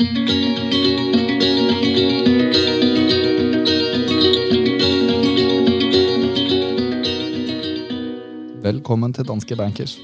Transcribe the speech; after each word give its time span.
Velkommen 0.00 0.12
til 9.12 9.26
Danske 9.28 9.56
Bankers, 9.60 9.98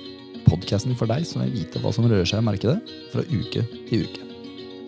podkasten 0.44 0.92
for 1.00 1.08
deg 1.08 1.24
som 1.24 1.40
vil 1.40 1.54
vite 1.54 1.80
hva 1.80 1.94
som 1.96 2.04
rører 2.04 2.28
seg 2.28 2.44
i 2.44 2.44
markedet 2.44 2.76
fra 3.14 3.24
uke 3.24 3.64
til 3.88 4.04
uke. 4.04 4.20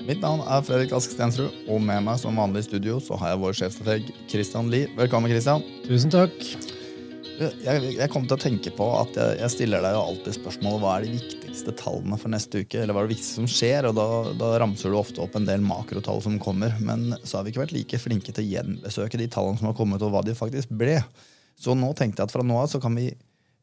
Mitt 0.05 0.21
navn 0.21 0.45
er 0.45 0.61
Fredrik 0.69 0.93
Ask 0.93 1.17
Stensrud, 1.17 1.57
og 1.73 1.81
med 1.81 2.05
meg 2.05 2.21
som 2.21 2.37
vanlig 2.37 2.67
i 2.67 2.69
studio 2.69 3.01
så 3.01 3.17
har 3.17 3.33
jeg 3.33 3.47
vår 3.47 3.57
sjefstrateg 3.63 4.13
Christian 4.29 4.69
Lie. 4.69 4.93
Velkommen, 5.01 5.33
Christian. 5.33 5.65
Tusen 5.89 6.13
takk. 6.13 6.37
Jeg, 7.39 7.93
jeg 7.95 8.11
kom 8.11 8.25
til 8.27 8.35
å 8.35 8.41
tenke 8.43 8.73
på 8.75 8.87
at 8.99 9.15
jeg, 9.15 9.37
jeg 9.39 9.53
stiller 9.55 9.85
deg 9.85 9.95
jo 9.95 10.01
alltid 10.03 10.35
spørsmålet 10.41 10.83
hva 10.83 10.95
er 10.97 11.05
de 11.07 11.13
viktigste 11.21 11.75
tallene 11.79 12.19
for 12.19 12.33
neste 12.35 12.65
uke, 12.65 12.81
eller 12.83 12.97
hva 12.97 13.05
er 13.05 13.09
det 13.09 13.15
viktigste 13.15 13.39
som 13.39 13.47
skjer, 13.51 13.87
og 13.87 13.95
da, 13.95 14.07
da 14.41 14.49
ramser 14.65 14.91
du 14.91 14.99
ofte 14.99 15.23
opp 15.23 15.39
en 15.39 15.47
del 15.47 15.63
makrotall 15.63 16.23
som 16.25 16.41
kommer, 16.43 16.75
men 16.83 17.13
så 17.23 17.39
har 17.39 17.47
vi 17.47 17.55
ikke 17.55 17.63
vært 17.63 17.77
like 17.77 18.03
flinke 18.03 18.35
til 18.35 18.43
å 18.43 18.53
gjenbesøke 18.57 19.21
de 19.23 19.31
tallene 19.31 19.61
som 19.61 19.71
har 19.71 19.79
kommet, 19.79 20.03
og 20.03 20.17
hva 20.17 20.25
de 20.27 20.35
faktisk 20.39 20.75
ble. 20.81 20.99
Så 21.59 21.79
nå 21.79 21.93
tenkte 21.99 22.23
jeg 22.23 22.31
at 22.31 22.35
fra 22.35 22.47
nå 22.47 22.59
av 22.59 22.71
så 22.71 22.83
kan 22.83 22.99
vi 22.99 23.13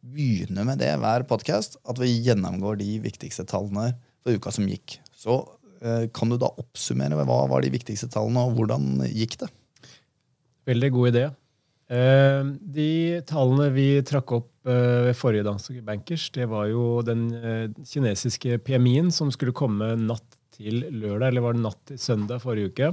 begynne 0.06 0.66
med 0.68 0.80
det 0.80 0.92
hver 1.02 1.26
podkast. 1.28 1.80
At 1.88 2.00
vi 2.02 2.12
gjennomgår 2.26 2.80
de 2.82 2.98
viktigste 3.04 3.48
tallene 3.50 3.94
for 4.24 4.36
uka 4.36 4.52
som 4.54 4.68
gikk. 4.70 5.00
Så 5.16 5.40
eh, 5.82 6.08
kan 6.16 6.32
du 6.32 6.38
da 6.42 6.52
oppsummere 6.62 7.26
hva 7.28 7.46
var 7.52 7.64
de 7.66 7.72
viktigste 7.74 8.12
tallene, 8.14 8.44
og 8.46 8.60
hvordan 8.60 9.08
gikk 9.10 9.40
det? 9.44 9.52
Veldig 10.70 10.92
god 10.96 11.12
idé. 11.14 11.26
Eh, 11.86 12.42
de 12.76 13.22
tallene 13.30 13.68
vi 13.76 13.90
trakk 14.08 14.32
opp 14.40 14.70
eh, 14.70 15.06
ved 15.10 15.18
forrige 15.20 15.46
Danske 15.46 15.84
Bankers, 15.86 16.32
det 16.34 16.48
var 16.50 16.66
jo 16.72 17.04
den 17.06 17.28
eh, 17.38 17.68
kinesiske 17.86 18.58
PMI-en 18.66 19.12
som 19.14 19.30
skulle 19.34 19.54
komme 19.54 19.92
natt 20.02 20.40
til 20.56 20.82
lørdag, 20.90 21.30
eller 21.30 21.46
var 21.46 21.58
det 21.58 21.66
natt 21.66 21.82
til 21.92 22.02
søndag 22.02 22.42
forrige 22.42 22.72
uke. 22.74 22.92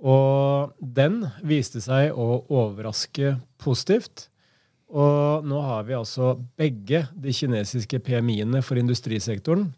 Og 0.00 0.72
den 0.80 1.26
viste 1.44 1.82
seg 1.84 2.14
å 2.16 2.40
overraske 2.48 3.34
positivt. 3.60 4.30
Og 4.90 5.44
nå 5.46 5.60
har 5.60 5.84
vi 5.86 5.98
altså 5.98 6.32
begge 6.58 7.04
de 7.12 7.34
kinesiske 7.36 8.00
PMI-ene 8.06 8.64
for 8.64 8.80
industrisektoren 8.80 9.68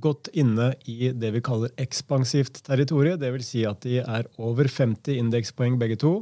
godt 0.00 0.30
inne 0.36 0.72
i 0.88 1.10
det 1.16 1.30
vi 1.34 1.42
kaller 1.44 1.72
ekspansivt 1.80 2.62
territorium. 2.66 3.18
Dvs. 3.20 3.48
Si 3.48 3.64
at 3.68 3.82
de 3.84 4.00
er 4.02 4.28
over 4.42 4.68
50 4.68 5.16
indekspoeng 5.20 5.78
begge 5.80 5.98
to, 6.02 6.18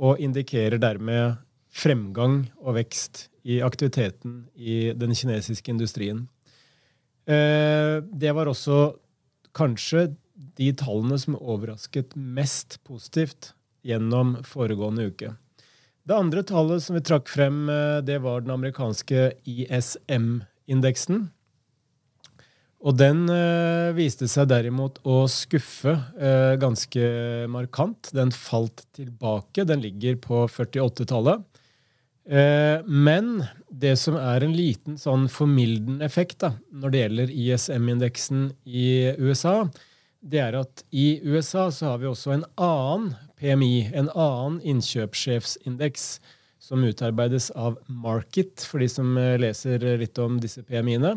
og 0.00 0.20
indikerer 0.22 0.80
dermed 0.80 1.38
fremgang 1.70 2.48
og 2.58 2.74
vekst 2.80 3.28
i 3.46 3.60
aktiviteten 3.64 4.44
i 4.56 4.90
den 4.96 5.14
kinesiske 5.14 5.70
industrien. 5.72 6.26
Eh, 7.28 8.00
det 8.02 8.32
var 8.34 8.50
også 8.50 8.96
kanskje 9.56 10.10
de 10.58 10.70
tallene 10.76 11.18
som 11.20 11.36
overrasket 11.38 12.16
mest 12.16 12.80
positivt 12.88 13.52
gjennom 13.86 14.38
foregående 14.46 15.10
uke. 15.12 15.34
Det 16.08 16.16
andre 16.16 16.42
tallet 16.46 16.82
som 16.82 16.96
vi 16.96 17.04
trakk 17.04 17.28
frem, 17.30 17.68
eh, 17.68 18.00
det 18.02 18.20
var 18.24 18.42
den 18.42 18.54
amerikanske 18.56 19.30
ISM-indeksen. 19.44 21.28
Og 22.80 22.96
den 22.96 23.26
øh, 23.28 23.92
viste 23.92 24.24
seg 24.30 24.48
derimot 24.48 25.02
å 25.04 25.26
skuffe 25.28 25.92
øh, 25.92 26.54
ganske 26.60 27.02
markant. 27.52 28.08
Den 28.16 28.32
falt 28.32 28.86
tilbake. 28.96 29.66
Den 29.68 29.82
ligger 29.84 30.16
på 30.24 30.46
48-tallet. 30.48 31.44
Eh, 32.24 32.80
men 32.88 33.44
det 33.68 33.98
som 34.00 34.16
er 34.16 34.46
en 34.46 34.56
liten 34.56 34.96
sånn 35.00 35.28
formildende 35.32 36.08
effekt 36.08 36.40
da, 36.46 36.54
når 36.72 36.92
det 36.92 37.04
gjelder 37.04 37.36
ISM-indeksen 37.44 38.50
i 38.64 38.88
USA, 39.20 39.58
det 40.20 40.40
er 40.40 40.56
at 40.62 40.84
i 40.92 41.20
USA 41.24 41.68
så 41.72 41.92
har 41.92 42.00
vi 42.00 42.08
også 42.08 42.32
en 42.32 42.48
annen 42.60 43.12
PMI, 43.40 43.90
en 43.92 44.08
annen 44.14 44.60
innkjøpssjefsindeks, 44.64 46.12
som 46.60 46.84
utarbeides 46.84 47.48
av 47.56 47.78
Market, 47.88 48.62
for 48.68 48.84
de 48.84 48.88
som 48.92 49.16
leser 49.40 49.80
litt 49.98 50.18
om 50.20 50.36
disse 50.42 50.60
PMI-ene. 50.68 51.16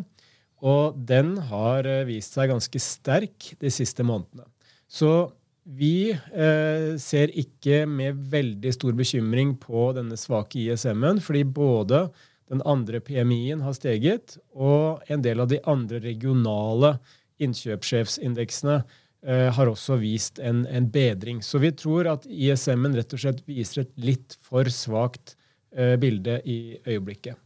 Og 0.63 0.97
den 1.09 1.35
har 1.49 1.87
eh, 1.89 2.05
vist 2.07 2.35
seg 2.37 2.51
ganske 2.53 2.81
sterk 2.81 3.53
de 3.59 3.71
siste 3.73 4.05
månedene. 4.07 4.47
Så 4.87 5.31
vi 5.63 6.11
eh, 6.11 6.93
ser 6.99 7.33
ikke 7.39 7.83
med 7.89 8.19
veldig 8.31 8.73
stor 8.75 8.95
bekymring 8.99 9.55
på 9.59 9.91
denne 9.97 10.17
svake 10.19 10.61
ISM-en, 10.65 11.21
fordi 11.23 11.43
både 11.47 12.07
den 12.51 12.63
andre 12.67 12.99
PMI-en 13.03 13.63
har 13.63 13.75
steget, 13.75 14.37
og 14.51 15.03
en 15.11 15.23
del 15.23 15.39
av 15.41 15.49
de 15.51 15.61
andre 15.67 16.01
regionale 16.03 16.97
innkjøpssjefsindeksene 17.43 18.81
Eh, 19.23 19.47
har 19.55 19.69
også 19.71 19.95
vist 20.01 20.39
en, 20.43 20.65
en, 20.67 20.89
bedring. 20.91 21.39
Så 21.43 21.61
vi 21.63 21.69
tror 21.71 22.09
at 22.11 22.25
ISM-en 22.27 22.97
rett 22.97 23.13
og 23.15 23.21
slett 23.23 23.39
viser 23.47 23.85
et 23.85 23.93
litt 23.95 24.35
for 24.43 24.67
svakt 24.67 25.37
eh, 25.71 25.95
bilde 25.95 26.41
i 26.43 26.75
øyeblikket. 26.83 27.39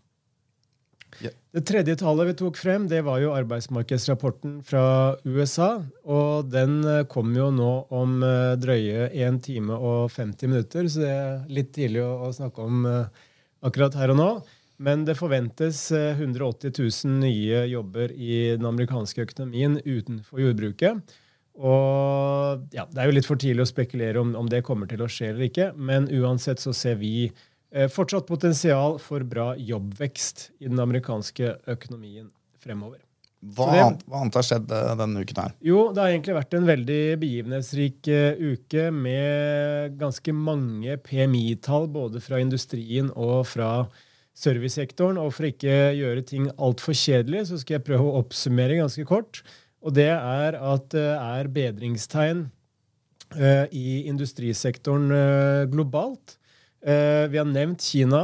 Det 1.23 1.63
tredje 1.65 1.95
tallet 1.97 2.29
vi 2.29 2.35
tok 2.37 2.59
frem, 2.59 2.85
det 2.89 2.99
var 3.07 3.21
jo 3.23 3.33
arbeidsmarkedsrapporten 3.33 4.59
fra 4.67 4.83
USA. 5.25 5.69
Og 6.05 6.51
den 6.53 6.79
uh, 6.85 7.05
kom 7.09 7.33
jo 7.37 7.49
nå 7.53 7.71
om 7.95 8.19
uh, 8.21 8.53
drøye 8.59 9.09
1 9.09 9.41
time 9.47 9.77
og 9.77 10.11
50 10.13 10.51
minutter, 10.51 10.89
så 10.91 11.01
det 11.01 11.13
er 11.15 11.33
litt 11.59 11.73
tidlig 11.77 12.03
å, 12.05 12.29
snakke 12.35 12.67
om 12.67 12.85
akkurat 13.65 13.97
her 13.97 14.13
og 14.13 14.21
nå. 14.21 14.31
Men 14.77 15.07
det 15.07 15.17
forventes 15.17 15.87
180 15.89 16.75
000 16.77 17.15
nye 17.23 17.63
jobber 17.71 18.11
i 18.13 18.59
den 18.59 18.67
amerikanske 18.69 19.25
økonomien 19.25 19.79
utenfor 19.81 20.43
jordbruket. 20.43 21.17
Og 21.57 22.67
ja, 22.75 22.85
Det 22.85 23.01
er 23.01 23.09
jo 23.09 23.15
litt 23.17 23.27
for 23.27 23.39
tidlig 23.41 23.65
å 23.65 23.71
spekulere 23.71 24.21
om, 24.21 24.35
om 24.37 24.49
det 24.49 24.63
kommer 24.65 24.89
til 24.89 25.01
å 25.01 25.09
skje 25.09 25.31
eller 25.31 25.47
ikke, 25.49 25.71
men 25.73 26.05
uansett 26.13 26.61
så 26.61 26.73
ser 26.75 26.99
vi 27.01 27.13
eh, 27.25 27.45
fortsatt 27.91 28.29
potensial 28.29 28.95
for 29.03 29.25
bra 29.27 29.49
jobbvekst 29.59 30.45
i 30.63 30.69
den 30.69 30.79
amerikanske 30.79 31.57
økonomien 31.67 32.29
fremover. 32.63 33.01
Hva, 33.37 33.67
det, 33.69 33.81
hva 34.09 34.23
annet 34.23 34.37
har 34.39 34.45
skjedd 34.47 34.71
eh, 34.73 34.93
denne 34.97 35.21
uken? 35.21 35.39
her? 35.43 35.53
Jo, 35.61 35.81
Det 35.93 36.01
har 36.01 36.09
egentlig 36.09 36.35
vært 36.39 36.55
en 36.57 36.67
veldig 36.67 37.01
begivenhetsrik 37.21 38.09
uh, 38.09 38.39
uke 38.41 38.87
med 38.95 39.97
ganske 39.99 40.33
mange 40.33 40.97
PMI-tall 41.05 41.85
både 41.93 42.21
fra 42.23 42.41
industrien 42.41 43.11
og 43.13 43.45
fra 43.51 43.69
servicesektoren. 44.37 45.21
Og 45.21 45.29
for 45.37 45.51
ikke 45.51 45.69
å 45.69 45.95
gjøre 45.99 46.25
ting 46.25 46.49
altfor 46.57 46.97
kjedelig, 46.97 47.45
så 47.51 47.61
skal 47.61 47.77
jeg 47.77 47.85
prøve 47.91 48.09
å 48.09 48.17
oppsummere 48.23 48.81
ganske 48.81 49.05
kort. 49.07 49.43
Og 49.85 49.93
det 49.93 50.09
er 50.09 50.57
at 50.57 50.89
det 50.91 51.07
er 51.13 51.53
bedringstegn 51.53 52.47
i 53.37 53.87
industrisektoren 54.07 55.11
globalt. 55.69 56.37
Uh, 56.85 57.25
vi 57.31 57.39
har 57.39 57.47
nevnt 57.49 57.81
Kina. 57.81 58.23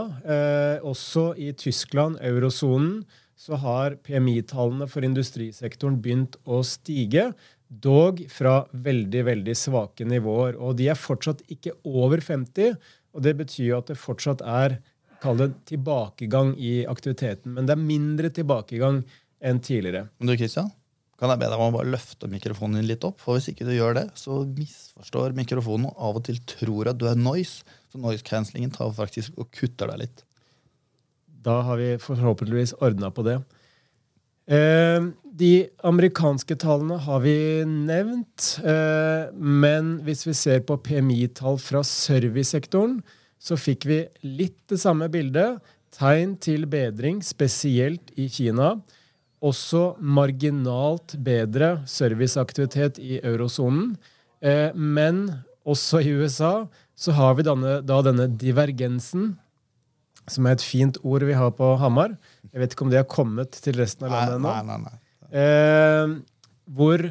også 0.84 1.34
i 1.38 1.52
Tyskland, 1.58 2.20
eurosonen, 2.22 3.04
så 3.36 3.58
har 3.60 3.98
PMI-tallene 4.06 4.88
for 4.88 5.04
industrisektoren 5.04 6.00
begynt 6.02 6.38
å 6.46 6.62
stige. 6.64 7.32
Dog 7.68 8.22
fra 8.30 8.62
veldig 8.72 9.24
veldig 9.26 9.56
svake 9.58 10.06
nivåer. 10.08 10.56
Og 10.62 10.78
de 10.80 10.88
er 10.94 11.00
fortsatt 11.00 11.42
ikke 11.52 11.74
over 11.84 12.22
50. 12.22 12.78
Og 13.14 13.26
det 13.26 13.36
betyr 13.42 13.72
jo 13.72 13.80
at 13.82 13.90
det 13.92 14.00
fortsatt 14.00 14.44
er 14.46 14.78
kall 15.24 15.40
det 15.40 15.50
tilbakegang 15.70 16.54
i 16.60 16.84
aktiviteten. 16.90 17.56
Men 17.56 17.68
det 17.68 17.76
er 17.76 17.84
mindre 17.84 18.32
tilbakegang 18.34 19.04
enn 19.44 19.62
tidligere. 19.64 20.08
Men 20.20 20.32
du, 20.32 20.36
Christian, 20.40 20.72
kan 21.20 21.32
jeg 21.32 21.40
be 21.40 21.50
deg 21.52 21.62
om 21.62 21.72
å 21.72 21.78
bare 21.78 21.94
løfte 21.94 22.30
mikrofonen 22.32 22.82
din 22.82 22.90
litt 22.90 23.06
opp. 23.08 23.22
For 23.24 23.38
hvis 23.38 23.52
ikke 23.54 23.68
du 23.68 23.74
gjør 23.76 23.98
det, 24.00 24.08
så 24.20 24.42
misforstår 24.48 25.36
mikrofonen 25.38 25.90
og 25.92 26.04
av 26.10 26.20
og 26.20 26.28
til 26.28 26.42
tror 26.50 26.92
at 26.92 27.00
du 27.00 27.08
er 27.12 27.20
noise. 27.20 27.64
Så 27.94 28.00
noise 28.02 28.26
cancellingen 28.26 28.72
tar 28.74 28.90
faktisk 28.98 29.36
og 29.38 29.52
kutter 29.54 29.92
deg 29.92 30.08
litt. 30.08 30.24
Da 31.46 31.60
har 31.68 31.78
vi 31.78 31.92
forhåpentligvis 32.02 32.74
ordna 32.82 33.12
på 33.14 33.22
det. 33.28 33.36
Eh, 34.50 35.04
de 35.30 35.52
amerikanske 35.86 36.58
tallene 36.58 36.98
har 37.06 37.22
vi 37.22 37.36
nevnt. 37.70 38.48
Eh, 38.66 39.30
men 39.38 40.00
hvis 40.08 40.26
vi 40.26 40.34
ser 40.34 40.66
på 40.66 40.80
PMI-tall 40.82 41.62
fra 41.62 41.84
servicesektoren, 41.86 42.98
så 43.38 43.60
fikk 43.62 43.86
vi 43.86 44.02
litt 44.26 44.58
det 44.74 44.82
samme 44.82 45.12
bildet. 45.14 45.62
Tegn 45.94 46.34
til 46.42 46.66
bedring, 46.66 47.22
spesielt 47.22 48.10
i 48.18 48.26
Kina 48.26 48.74
også 49.44 49.94
marginalt 50.00 51.14
bedre 51.22 51.84
serviceaktivitet 51.86 52.98
i 52.98 53.20
eurosonen. 53.22 53.94
Eh, 54.42 54.72
men 54.74 55.28
også 55.68 56.02
i 56.02 56.16
USA 56.18 56.66
så 56.96 57.16
har 57.18 57.36
vi 57.38 57.46
denne, 57.48 57.80
da 57.86 58.02
denne 58.06 58.28
divergensen, 58.40 59.34
som 60.30 60.48
er 60.48 60.56
et 60.56 60.64
fint 60.64 61.00
ord 61.04 61.26
vi 61.28 61.36
har 61.36 61.52
på 61.58 61.74
Hamar. 61.82 62.16
Jeg 62.54 62.62
vet 62.62 62.76
ikke 62.76 62.86
om 62.86 62.94
det 62.94 63.02
har 63.02 63.10
kommet 63.10 63.58
til 63.66 63.76
resten 63.82 64.08
av 64.08 64.14
landet 64.14 64.38
ennå. 64.38 64.54
Nei, 64.54 64.64
nei, 64.70 64.80
nei. 64.86 65.00
Eh, 65.34 66.14
hvor 66.78 67.04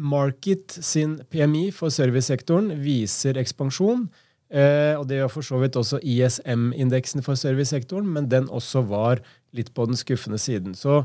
Market 0.00 0.72
sin 0.80 1.18
PMI 1.28 1.68
for 1.74 1.92
servicesektoren 1.92 2.70
viser 2.80 3.36
ekspansjon. 3.40 4.06
Eh, 4.50 4.94
og 4.98 5.04
det 5.10 5.20
gjør 5.20 5.32
for 5.34 5.46
så 5.46 5.58
vidt 5.62 5.76
også 5.78 6.00
ISM-indeksen 6.02 7.22
for 7.26 7.38
servicesektoren, 7.38 8.08
men 8.08 8.30
den 8.30 8.48
også 8.50 8.82
var 8.88 9.20
litt 9.54 9.74
på 9.74 9.86
den 9.90 9.98
skuffende 9.98 10.40
siden. 10.42 10.74
Så 10.78 11.04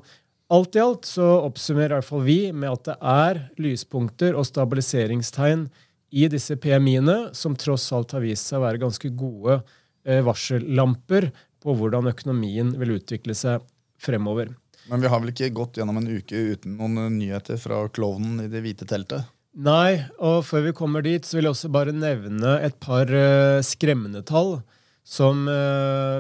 alt 0.53 0.77
i 0.77 0.81
alt 0.81 1.09
så 1.09 1.27
oppsummerer 1.43 1.93
i 1.93 1.97
hvert 1.99 2.07
fall 2.07 2.25
vi 2.25 2.39
med 2.53 2.71
at 2.71 2.87
det 2.87 2.95
er 3.01 3.41
lyspunkter 3.61 4.37
og 4.37 4.47
stabiliseringstegn 4.49 5.67
i 6.15 6.27
disse 6.31 6.55
PMI-ene, 6.55 7.33
som 7.35 7.57
tross 7.59 7.89
alt 7.95 8.15
har 8.15 8.23
vist 8.23 8.47
seg 8.47 8.61
å 8.61 8.65
være 8.65 8.81
ganske 8.85 9.11
gode 9.19 9.59
eh, 10.07 10.21
varsellamper 10.23 11.27
på 11.63 11.75
hvordan 11.75 12.07
økonomien 12.11 12.71
vil 12.79 12.95
utvikle 12.95 13.35
seg 13.35 13.65
fremover. 14.01 14.53
Men 14.87 15.01
vi 15.01 15.09
har 15.11 15.19
vel 15.19 15.33
ikke 15.33 15.51
gått 15.57 15.79
gjennom 15.79 15.99
en 15.99 16.07
uke 16.07 16.39
uten 16.53 16.77
noen 16.79 17.17
nyheter 17.17 17.59
fra 17.59 17.81
klovnen 17.91 18.45
i 18.45 18.49
det 18.51 18.61
hvite 18.63 18.87
teltet? 18.87 19.27
Nei, 19.55 20.03
og 20.19 20.43
før 20.45 20.67
vi 20.67 20.75
kommer 20.75 21.03
dit, 21.03 21.25
så 21.25 21.37
vil 21.37 21.47
jeg 21.47 21.55
også 21.55 21.71
bare 21.73 21.95
nevne 21.95 22.57
et 22.63 22.75
par 22.83 23.09
uh, 23.09 23.63
skremmende 23.63 24.23
tall 24.27 24.59
som 25.05 25.43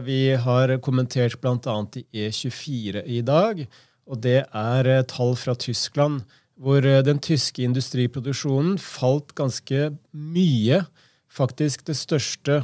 vi 0.05 0.35
har 0.37 0.69
kommentert 0.85 1.39
bl.a. 1.41 1.73
i 1.97 2.27
E24 2.27 3.01
i 3.09 3.23
dag. 3.25 3.63
Og 4.05 4.19
det 4.21 4.43
er 4.45 4.89
tall 5.09 5.33
fra 5.41 5.55
Tyskland, 5.57 6.21
hvor 6.55 6.81
den 6.81 7.19
tyske 7.19 7.65
industriproduksjonen 7.65 8.77
falt 8.79 9.33
ganske 9.35 9.89
mye. 10.11 10.83
Faktisk 11.27 11.83
det 11.89 11.97
største 11.99 12.61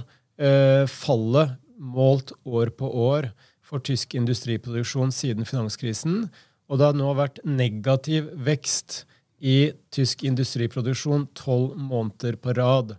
fallet 0.87 1.57
målt 1.81 2.31
år 2.47 2.71
på 2.77 2.87
år 2.87 3.31
for 3.65 3.83
tysk 3.83 4.15
industriproduksjon 4.19 5.11
siden 5.15 5.47
finanskrisen. 5.47 6.25
Og 6.71 6.79
det 6.79 6.87
har 6.87 6.97
nå 6.97 7.11
vært 7.17 7.41
negativ 7.47 8.29
vekst 8.47 9.03
i 9.41 9.73
tysk 9.93 10.23
industriproduksjon 10.27 11.27
tolv 11.37 11.73
måneder 11.75 12.37
på 12.39 12.55
rad. 12.55 12.95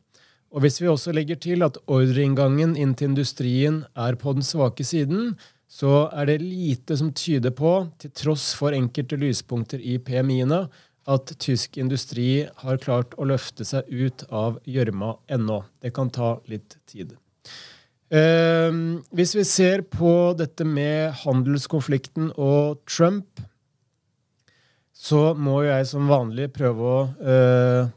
Og 0.52 0.60
Hvis 0.60 0.82
vi 0.82 0.90
også 0.90 1.14
legger 1.16 1.38
til 1.40 1.64
at 1.64 1.78
ordreinngangen 1.88 2.74
inn 2.76 2.92
til 2.94 3.12
industrien 3.14 3.84
er 3.96 4.18
på 4.20 4.34
den 4.36 4.44
svake 4.44 4.84
siden, 4.84 5.36
så 5.72 6.06
er 6.12 6.28
det 6.28 6.42
lite 6.42 6.96
som 7.00 7.12
tyder 7.16 7.54
på, 7.56 7.72
til 8.00 8.12
tross 8.16 8.50
for 8.58 8.76
enkelte 8.76 9.16
lyspunkter 9.16 9.80
i 9.80 9.96
PMI-ene, 10.04 10.66
at 11.08 11.32
tysk 11.42 11.78
industri 11.80 12.44
har 12.60 12.80
klart 12.82 13.16
å 13.18 13.26
løfte 13.26 13.64
seg 13.66 13.88
ut 13.88 14.22
av 14.30 14.60
gjørma 14.68 15.16
ennå. 15.32 15.62
Det 15.82 15.90
kan 15.96 16.12
ta 16.14 16.36
litt 16.50 16.76
tid. 16.86 17.16
Eh, 18.12 18.68
hvis 19.16 19.32
vi 19.38 19.46
ser 19.48 19.82
på 19.88 20.12
dette 20.38 20.68
med 20.68 21.16
handelskonflikten 21.24 22.34
og 22.36 22.84
Trump, 22.84 23.40
så 24.92 25.32
må 25.34 25.64
jeg 25.64 25.88
som 25.88 26.06
vanlig 26.06 26.52
prøve 26.54 26.92
å 26.92 27.00
eh, 27.18 27.90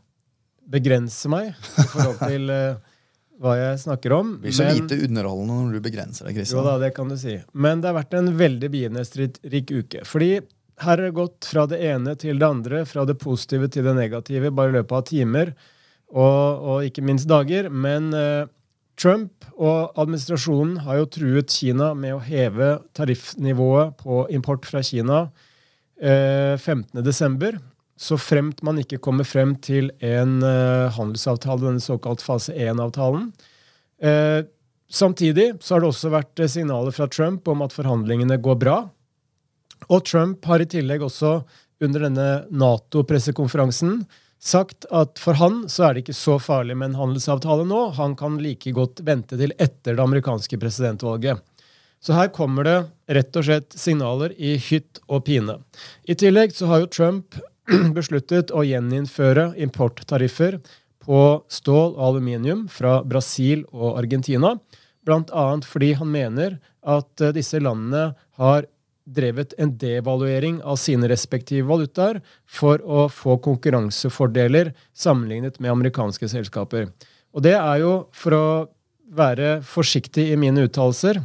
begrense 0.66 1.30
meg 1.30 1.52
i 1.52 1.90
forhold 1.92 2.22
til 2.24 2.50
uh, 2.50 2.95
hva 3.42 3.56
jeg 3.60 3.80
snakker 3.84 4.16
om. 4.16 4.34
Det 4.38 4.48
blir 4.48 4.58
så 4.58 4.68
lite 4.72 4.98
underholdende 5.08 5.60
når 5.62 5.78
du 5.78 5.86
begrenser 5.86 6.28
deg. 6.28 6.40
Kristian. 6.40 6.60
Jo 6.60 6.66
da, 6.68 6.76
det 6.82 6.92
kan 6.96 7.12
du 7.12 7.18
si. 7.20 7.38
Men 7.54 7.84
det 7.84 7.92
har 7.92 7.98
vært 8.00 8.18
en 8.20 8.34
veldig 8.40 8.72
begivenhetsrik 8.74 9.74
uke. 9.76 10.04
Fordi 10.08 10.34
her 10.36 10.92
har 10.92 11.04
det 11.04 11.14
gått 11.16 11.48
fra 11.48 11.66
det 11.72 11.80
ene 11.88 12.16
til 12.20 12.40
det 12.42 12.48
andre, 12.48 12.84
fra 12.88 13.06
det 13.08 13.18
positive 13.22 13.70
til 13.72 13.88
det 13.88 13.96
negative, 13.98 14.52
bare 14.56 14.74
i 14.74 14.78
løpet 14.78 14.98
av 14.98 15.08
timer 15.08 15.54
og, 16.12 16.66
og 16.72 16.88
ikke 16.88 17.04
minst 17.06 17.30
dager. 17.32 17.70
Men 17.72 18.12
uh, 18.16 18.48
Trump 19.00 19.48
og 19.56 19.96
administrasjonen 20.00 20.80
har 20.86 21.02
jo 21.02 21.10
truet 21.18 21.52
Kina 21.52 21.92
med 21.98 22.16
å 22.16 22.24
heve 22.24 22.78
tariffnivået 22.96 23.98
på 24.00 24.24
import 24.36 24.68
fra 24.68 24.82
Kina 24.86 25.26
eh, 26.00 26.56
15.12. 26.56 27.60
Så 27.96 28.18
fremt 28.20 28.60
man 28.66 28.82
ikke 28.82 29.00
kommer 29.00 29.28
frem 29.28 29.54
til 29.64 29.88
en 30.04 30.42
uh, 30.44 30.92
handelsavtale, 30.96 31.64
denne 31.64 31.84
såkalt 31.84 32.24
fase 32.24 32.52
1-avtalen. 32.52 33.30
Uh, 34.04 34.44
samtidig 34.92 35.54
så 35.64 35.76
har 35.76 35.84
det 35.84 35.92
også 35.94 36.12
vært 36.14 36.44
eh, 36.44 36.52
signaler 36.52 36.96
fra 36.96 37.08
Trump 37.08 37.48
om 37.48 37.64
at 37.64 37.76
forhandlingene 37.76 38.38
går 38.44 38.60
bra. 38.62 38.76
Og 39.88 40.04
Trump 40.08 40.46
har 40.50 40.64
i 40.64 40.68
tillegg 40.70 41.06
også 41.06 41.40
under 41.84 42.06
denne 42.08 42.28
Nato-pressekonferansen 42.52 44.04
sagt 44.46 44.86
at 44.94 45.18
for 45.20 45.40
han 45.40 45.64
så 45.72 45.88
er 45.88 45.96
det 45.96 46.06
ikke 46.06 46.18
så 46.18 46.38
farlig 46.42 46.76
med 46.78 46.92
en 46.92 47.00
handelsavtale 47.00 47.66
nå. 47.68 47.82
Han 47.98 48.16
kan 48.20 48.38
like 48.42 48.76
godt 48.76 49.02
vente 49.08 49.40
til 49.40 49.56
etter 49.58 49.96
det 49.96 50.04
amerikanske 50.04 50.60
presidentvalget. 50.62 51.42
Så 52.04 52.14
her 52.14 52.30
kommer 52.36 52.68
det 52.68 52.78
rett 53.18 53.38
og 53.40 53.48
slett 53.48 53.76
signaler 53.80 54.36
i 54.38 54.56
hytt 54.62 55.00
og 55.08 55.24
pine. 55.26 55.58
I 56.06 56.18
tillegg 56.20 56.54
så 56.54 56.70
har 56.70 56.84
jo 56.84 56.92
Trump 56.92 57.40
besluttet 57.98 58.54
å 58.54 58.64
gjeninnføre 58.66 59.54
importtariffer 59.62 60.60
på 61.06 61.22
stål 61.52 61.96
og 61.96 62.04
aluminium 62.10 62.66
fra 62.72 63.00
Brasil 63.06 63.66
og 63.72 64.00
Argentina. 64.00 64.56
Bl.a. 65.06 65.46
fordi 65.66 65.94
han 66.00 66.10
mener 66.10 66.58
at 66.86 67.26
disse 67.36 67.62
landene 67.62 68.14
har 68.40 68.66
drevet 69.06 69.54
en 69.62 69.74
devaluering 69.78 70.62
av 70.66 70.80
sine 70.82 71.08
respektive 71.10 71.68
valutaer 71.70 72.22
for 72.50 72.82
å 72.82 73.06
få 73.14 73.38
konkurransefordeler 73.46 74.72
sammenlignet 74.98 75.60
med 75.62 75.76
amerikanske 75.76 76.30
selskaper. 76.32 76.90
Og 77.36 77.46
det 77.46 77.54
er 77.58 77.84
jo, 77.84 77.94
for 78.16 78.34
å 78.34 78.48
være 79.16 79.60
forsiktig 79.68 80.32
i 80.32 80.40
mine 80.40 80.66
uttalelser, 80.66 81.22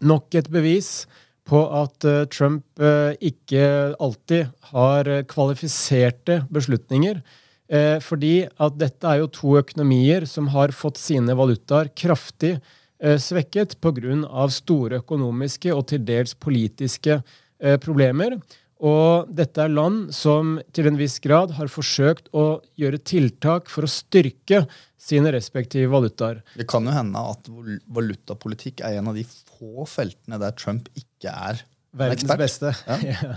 nok 0.00 0.38
et 0.38 0.48
bevis 0.52 1.08
på 1.50 1.60
at 1.82 2.06
uh, 2.06 2.24
Trump 2.30 2.64
uh, 2.78 3.12
ikke 3.18 3.62
alltid 3.98 4.50
har 4.72 5.10
kvalifiserte 5.30 6.44
beslutninger. 6.54 7.22
Uh, 7.70 7.98
fordi 8.02 8.46
at 8.46 8.76
dette 8.78 9.06
er 9.06 9.24
jo 9.24 9.32
to 9.34 9.56
økonomier 9.60 10.26
som 10.30 10.50
har 10.54 10.72
fått 10.74 10.98
sine 11.02 11.34
valutaer 11.38 11.90
kraftig 11.98 12.56
Eh, 13.00 13.16
svekket 13.16 13.78
pga. 13.80 14.48
store 14.50 15.00
økonomiske 15.00 15.72
og 15.72 15.86
til 15.88 16.04
dels 16.04 16.34
politiske 16.34 17.22
eh, 17.60 17.78
problemer. 17.80 18.36
Og 18.80 19.28
dette 19.36 19.60
er 19.60 19.72
land 19.72 20.08
som 20.16 20.54
til 20.72 20.88
en 20.88 20.98
viss 21.00 21.18
grad 21.20 21.52
har 21.58 21.68
forsøkt 21.68 22.30
å 22.32 22.62
gjøre 22.80 23.02
tiltak 23.04 23.68
for 23.72 23.84
å 23.84 23.90
styrke 23.90 24.64
sine 25.00 25.32
respektive 25.34 25.90
valutaer. 25.92 26.40
Det 26.56 26.68
kan 26.70 26.86
jo 26.88 26.94
hende 26.94 27.20
at 27.32 27.50
valutapolitikk 27.92 28.80
er 28.86 29.00
en 29.00 29.12
av 29.12 29.18
de 29.18 29.26
få 29.28 29.84
feltene 29.88 30.40
der 30.40 30.56
Trump 30.56 30.88
ikke 30.96 31.32
er 31.32 31.60
Verdens 31.90 32.22
Expert. 32.22 32.38
beste. 32.38 32.72
Ja. 32.86 32.96
ja. 33.10 33.32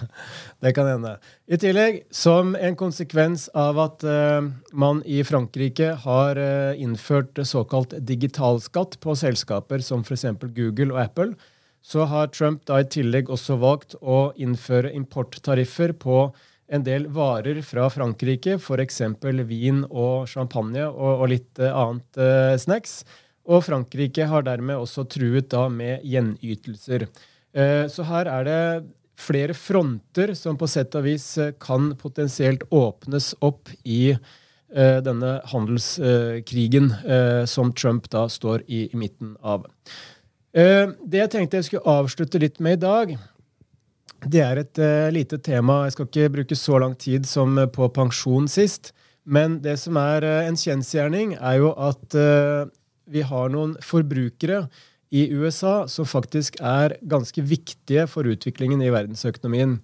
det 0.62 0.74
kan 0.78 0.86
hende. 0.86 1.16
I 1.50 1.58
tillegg, 1.58 2.04
som 2.14 2.54
en 2.54 2.76
konsekvens 2.78 3.48
av 3.58 3.80
at 3.82 4.06
uh, 4.06 4.46
man 4.78 5.02
i 5.10 5.24
Frankrike 5.26 5.96
har 6.04 6.38
uh, 6.38 6.78
innført 6.78 7.42
såkalt 7.50 7.96
digitalskatt 7.98 9.00
på 9.02 9.18
selskaper 9.18 9.82
som 9.82 10.06
f.eks. 10.06 10.28
Google 10.54 10.94
og 10.94 11.02
Apple, 11.02 11.34
så 11.84 12.08
har 12.08 12.32
Trump 12.32 12.64
da 12.70 12.80
i 12.80 12.88
tillegg 12.88 13.30
også 13.34 13.58
valgt 13.60 13.98
å 14.00 14.32
innføre 14.40 14.94
importtariffer 14.96 15.92
på 16.00 16.30
en 16.74 16.86
del 16.86 17.10
varer 17.12 17.60
fra 17.62 17.90
Frankrike, 17.92 18.56
f.eks. 18.56 19.02
vin 19.50 19.84
og 19.90 20.30
champagne 20.32 20.88
og, 20.88 21.12
og 21.20 21.28
litt 21.34 21.60
annet 21.60 22.18
annet 22.18 22.64
snacks. 22.64 23.04
Og 23.44 23.64
Frankrike 23.66 24.28
har 24.32 24.46
dermed 24.48 24.80
også 24.80 25.04
truet 25.12 25.50
da 25.52 25.68
med 25.70 26.04
gjenytelser. 26.08 27.08
Eh, 27.54 27.86
så 27.92 28.06
her 28.08 28.30
er 28.32 28.48
det 28.48 28.62
flere 29.20 29.56
fronter 29.56 30.34
som 30.38 30.58
på 30.58 30.68
sett 30.72 30.96
og 30.98 31.06
vis 31.06 31.28
eh, 31.38 31.54
kan 31.62 31.92
potensielt 32.00 32.64
åpnes 32.74 33.34
opp 33.46 33.70
i 33.84 34.16
eh, 34.16 34.98
denne 35.06 35.36
handelskrigen 35.52 36.90
som 37.50 37.74
Trump 37.76 38.10
da 38.14 38.26
står 38.32 38.66
i, 38.68 38.88
i 38.88 39.00
midten 39.00 39.36
av. 39.44 39.68
Det 40.54 41.18
jeg 41.18 41.32
tenkte 41.34 41.58
jeg 41.58 41.66
skulle 41.66 41.96
avslutte 41.98 42.42
litt 42.42 42.60
med 42.62 42.78
i 42.78 42.82
dag, 42.84 43.14
det 44.30 44.44
er 44.46 44.60
et 44.62 44.82
lite 45.12 45.40
tema. 45.42 45.82
Jeg 45.88 45.96
skal 45.96 46.08
ikke 46.08 46.34
bruke 46.38 46.58
så 46.60 46.78
lang 46.80 46.94
tid 46.96 47.26
som 47.28 47.58
på 47.74 47.90
pensjon 47.96 48.46
sist. 48.52 48.94
Men 49.26 49.58
det 49.64 49.80
som 49.82 49.98
er 49.98 50.24
en 50.44 50.60
kjensgjerning, 50.60 51.34
er 51.42 51.58
jo 51.64 51.74
at 51.74 52.18
vi 53.10 53.24
har 53.26 53.52
noen 53.52 53.74
forbrukere 53.84 54.68
i 55.14 55.28
USA 55.36 55.84
som 55.92 56.08
faktisk 56.10 56.58
er 56.62 56.96
ganske 57.10 57.44
viktige 57.46 58.08
for 58.10 58.30
utviklingen 58.30 58.82
i 58.82 58.92
verdensøkonomien. 58.94 59.78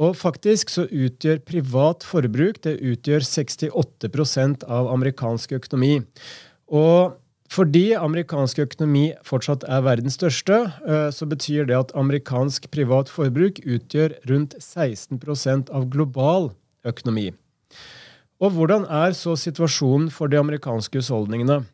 Og 0.00 0.14
faktisk 0.16 0.70
så 0.72 0.86
utgjør 0.86 1.42
privat 1.44 2.06
forbruk 2.06 2.62
det 2.64 2.78
utgjør 2.78 3.26
68% 3.26 4.64
av 4.64 4.88
amerikansk 4.94 5.52
økonomi. 5.58 5.98
Og 6.72 7.18
fordi 7.50 7.96
amerikansk 7.98 8.60
økonomi 8.62 9.08
fortsatt 9.26 9.64
er 9.66 9.82
verdens 9.82 10.14
største, 10.14 10.58
eh, 10.86 11.08
så 11.10 11.26
betyr 11.26 11.66
det 11.66 11.74
at 11.74 11.94
amerikansk 11.98 12.68
privat 12.70 13.08
forbruk 13.10 13.58
utgjør 13.66 14.14
rundt 14.30 14.54
16% 14.62 15.72
av 15.74 15.88
global 15.90 16.52
økonomi. 16.86 17.32
Og 18.40 18.54
hvordan 18.54 18.86
er 18.86 19.16
så 19.18 19.34
situasjonen 19.34 20.12
for 20.14 20.30
de 20.30 20.38
amerikanske 20.38 21.02
husholdningene? 21.02 21.64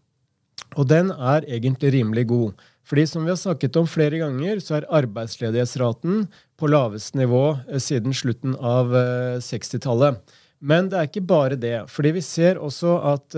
Og 0.80 0.88
den 0.88 1.12
er 1.12 1.44
egentlig 1.44 1.92
rimelig 1.92 2.24
god. 2.32 2.64
Fordi 2.86 3.04
som 3.06 3.26
vi 3.26 3.34
har 3.34 3.38
snakket 3.38 3.76
om 3.76 3.86
flere 3.86 4.22
ganger, 4.22 4.62
så 4.64 4.78
er 4.78 4.88
arbeidsledighetsraten 5.02 6.24
på 6.56 6.70
laveste 6.72 7.20
nivå 7.20 7.58
eh, 7.68 7.76
siden 7.76 8.16
slutten 8.16 8.56
av 8.56 8.96
60-tallet. 9.44 10.16
Eh, 10.16 10.42
Men 10.64 10.88
det 10.88 10.96
er 10.96 11.10
ikke 11.10 11.20
bare 11.20 11.60
det. 11.60 11.84
Fordi 11.92 12.14
vi 12.16 12.24
ser 12.24 12.56
også 12.56 12.96
at 13.12 13.34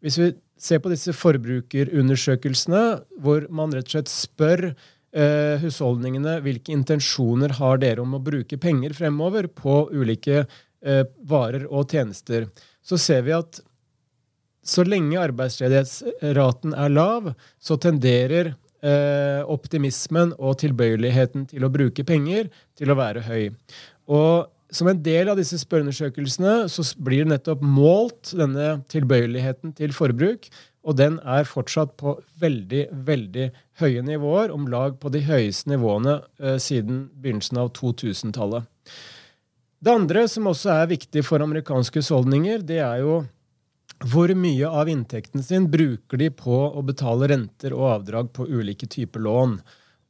hvis 0.00 0.18
vi 0.20 0.28
ser 0.60 0.82
på 0.82 0.92
disse 0.92 1.14
forbrukerundersøkelsene, 1.16 2.84
hvor 3.22 3.46
man 3.54 3.72
rett 3.74 3.88
og 3.88 3.94
slett 3.94 4.12
spør 4.12 4.64
eh, 4.70 5.56
husholdningene 5.62 6.38
hvilke 6.44 6.74
intensjoner 6.74 7.56
har 7.60 7.80
dere 7.82 8.04
om 8.04 8.18
å 8.18 8.22
bruke 8.22 8.60
penger 8.60 8.94
fremover 8.96 9.48
på 9.48 9.82
ulike 9.94 10.44
eh, 10.44 11.04
varer 11.28 11.66
og 11.68 11.90
tjenester, 11.90 12.48
så 12.82 13.00
ser 13.00 13.24
vi 13.26 13.36
at 13.36 13.62
så 14.70 14.84
lenge 14.84 15.20
arbeidsledighetsraten 15.20 16.74
er 16.76 16.92
lav, 16.92 17.32
så 17.58 17.78
tenderer 17.80 18.52
eh, 18.84 19.40
optimismen 19.48 20.34
og 20.36 20.58
tilbøyeligheten 20.60 21.48
til 21.50 21.64
å 21.64 21.72
bruke 21.72 22.04
penger 22.06 22.50
til 22.78 22.92
å 22.92 22.98
være 22.98 23.24
høy. 23.24 23.44
Og 24.12 24.50
som 24.74 24.88
en 24.90 25.02
del 25.02 25.30
av 25.30 25.38
disse 25.40 25.58
spørreundersøkelsene 25.60 26.68
så 26.70 26.84
blir 27.02 27.28
nettopp 27.28 27.62
målt 27.64 28.32
denne 28.38 28.80
tilbøyeligheten 28.92 29.74
til 29.78 29.94
forbruk. 29.96 30.48
Og 30.86 30.96
den 30.96 31.18
er 31.28 31.48
fortsatt 31.48 31.96
på 32.00 32.14
veldig, 32.40 32.86
veldig 33.06 33.50
høye 33.82 34.04
nivåer, 34.06 34.52
om 34.54 34.68
lag 34.72 34.96
på 35.00 35.12
de 35.12 35.20
høyeste 35.26 35.68
nivåene 35.72 36.20
eh, 36.40 36.56
siden 36.62 37.08
begynnelsen 37.20 37.60
av 37.60 37.74
2000-tallet. 37.76 38.64
Det 39.80 39.92
andre 39.92 40.24
som 40.28 40.48
også 40.48 40.72
er 40.74 40.88
viktig 40.90 41.24
for 41.24 41.44
amerikanske 41.44 42.00
husholdninger, 42.00 42.64
det 42.64 42.80
er 42.84 43.02
jo 43.04 43.20
hvor 44.08 44.32
mye 44.32 44.68
av 44.68 44.88
inntekten 44.88 45.44
sin 45.44 45.66
bruker 45.72 46.20
de 46.20 46.30
på 46.32 46.56
å 46.72 46.80
betale 46.86 47.28
renter 47.28 47.74
og 47.76 47.88
avdrag 47.98 48.30
på 48.36 48.46
ulike 48.48 48.88
typer 48.88 49.20
lån. 49.26 49.58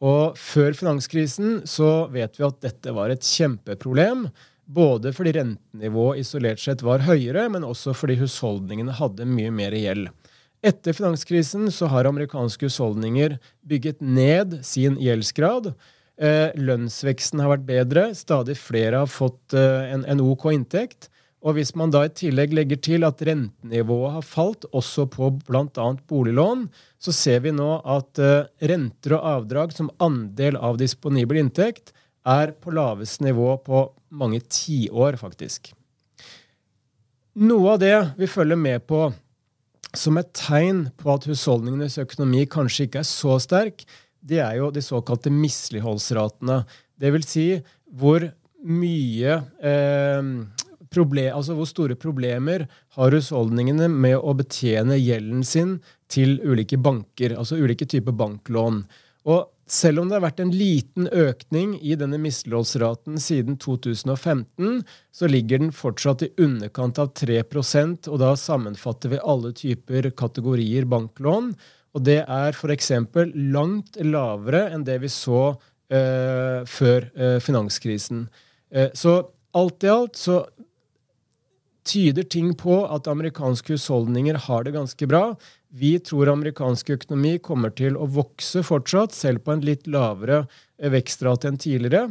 Og 0.00 0.38
før 0.40 0.72
finanskrisen 0.76 1.60
så 1.68 2.08
vet 2.12 2.38
vi 2.38 2.46
at 2.46 2.62
dette 2.64 2.94
var 2.96 3.12
et 3.12 3.26
kjempeproblem. 3.26 4.28
Både 4.70 5.12
fordi 5.12 5.34
rentenivået 5.34 6.22
isolert 6.22 6.62
sett 6.62 6.84
var 6.86 7.04
høyere, 7.04 7.48
men 7.52 7.66
også 7.66 7.92
fordi 7.96 8.16
husholdningene 8.20 8.94
hadde 8.96 9.26
mye 9.28 9.50
mer 9.52 9.74
gjeld. 9.76 10.08
Etter 10.62 10.94
finanskrisen 10.96 11.70
så 11.72 11.88
har 11.90 12.08
amerikanske 12.08 12.68
husholdninger 12.68 13.38
bygget 13.66 14.02
ned 14.04 14.60
sin 14.66 14.98
gjeldsgrad. 15.00 15.72
Eh, 16.20 16.52
lønnsveksten 16.60 17.40
har 17.40 17.54
vært 17.54 17.68
bedre. 17.68 18.10
Stadig 18.16 18.58
flere 18.60 19.02
har 19.02 19.10
fått 19.10 19.56
eh, 19.56 19.92
en, 19.94 20.04
en 20.04 20.20
OK 20.20 20.50
inntekt. 20.52 21.08
Og 21.40 21.56
hvis 21.56 21.72
man 21.78 21.92
da 21.92 22.02
i 22.04 22.12
tillegg 22.12 22.52
legger 22.52 22.80
til 22.84 23.06
at 23.08 23.22
rentenivået 23.24 24.16
har 24.18 24.26
falt, 24.26 24.66
også 24.76 25.06
på 25.08 25.30
bl.a. 25.46 25.86
boliglån, 26.10 26.66
så 27.00 27.14
ser 27.16 27.40
vi 27.46 27.54
nå 27.56 27.70
at 27.80 28.20
uh, 28.20 28.50
renter 28.60 29.16
og 29.16 29.28
avdrag 29.34 29.72
som 29.72 29.88
andel 30.04 30.58
av 30.60 30.76
disponibel 30.80 31.40
inntekt 31.40 31.94
er 32.28 32.52
på 32.52 32.74
laveste 32.76 33.24
nivå 33.24 33.54
på 33.64 33.86
mange 34.12 34.42
tiår, 34.52 35.16
faktisk. 35.16 35.72
Noe 37.40 37.76
av 37.76 37.80
det 37.80 37.96
vi 38.18 38.28
følger 38.28 38.60
med 38.60 38.84
på 38.90 39.06
som 39.96 40.18
et 40.20 40.28
tegn 40.36 40.84
på 41.00 41.08
at 41.14 41.24
husholdningenes 41.26 41.96
økonomi 42.02 42.44
kanskje 42.50 42.86
ikke 42.86 43.00
er 43.00 43.08
så 43.08 43.38
sterk, 43.42 43.86
det 44.20 44.42
er 44.44 44.58
jo 44.60 44.68
de 44.74 44.82
såkalte 44.84 45.32
misligholdsratene. 45.32 46.60
Det 47.00 47.10
vil 47.14 47.24
si 47.26 47.46
hvor 47.96 48.28
mye 48.60 49.38
eh, 49.64 50.30
problem, 50.92 51.34
altså 51.36 51.54
hvor 51.58 51.68
store 51.70 51.96
problemer 51.98 52.66
har 52.96 53.14
husholdningene 53.14 53.88
med 53.92 54.18
å 54.18 54.34
betjene 54.38 54.98
gjelden 54.98 55.46
sin 55.46 55.78
til 56.10 56.38
ulike 56.42 56.78
banker, 56.82 57.36
altså 57.38 57.60
ulike 57.60 57.86
typer 57.88 58.16
banklån. 58.16 58.82
Og 59.30 59.48
selv 59.70 60.02
om 60.02 60.08
det 60.10 60.16
har 60.16 60.24
vært 60.24 60.40
en 60.42 60.52
liten 60.54 61.06
økning 61.06 61.76
i 61.78 61.94
denne 61.98 62.18
misligholdsraten 62.18 63.20
siden 63.22 63.58
2015, 63.62 64.80
så 65.14 65.30
ligger 65.30 65.62
den 65.62 65.74
fortsatt 65.74 66.24
i 66.26 66.32
underkant 66.42 66.98
av 66.98 67.12
3% 67.18 68.10
og 68.10 68.22
da 68.22 68.32
sammenfatter 68.38 69.14
vi 69.14 69.22
alle 69.22 69.52
typer 69.54 70.10
kategorier 70.18 70.88
banklån. 70.90 71.52
Og 71.94 72.06
det 72.06 72.20
er 72.22 72.54
f.eks. 72.54 72.90
langt 73.54 73.98
lavere 74.02 74.68
enn 74.74 74.86
det 74.86 75.00
vi 75.04 75.10
så 75.10 75.52
eh, 75.90 76.66
før 76.66 77.06
eh, 77.14 77.38
finanskrisen. 77.42 78.26
Eh, 78.70 78.90
så 78.94 79.20
alt 79.58 79.86
i 79.86 79.90
alt 79.90 80.18
så 80.18 80.42
tyder 81.86 82.26
ting 82.28 82.52
på 82.58 82.82
at 82.86 83.08
amerikanske 83.10 83.76
husholdninger 83.76 84.38
har 84.46 84.64
det 84.64 84.74
ganske 84.76 85.06
bra. 85.08 85.34
Vi 85.68 85.94
tror 86.02 86.32
amerikansk 86.32 86.90
økonomi 86.96 87.36
kommer 87.42 87.72
til 87.76 87.96
å 87.96 88.08
vokse 88.10 88.62
fortsatt, 88.66 89.14
selv 89.14 89.44
på 89.46 89.54
en 89.54 89.64
litt 89.64 89.86
lavere 89.90 90.44
eh, 90.78 90.90
vekstrate 90.92 91.50
enn 91.50 91.60
tidligere. 91.60 92.10